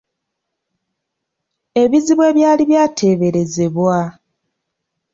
Ebizibu 1.81 2.21
ebyali 2.29 2.63
byateeberezebwa. 2.69 3.97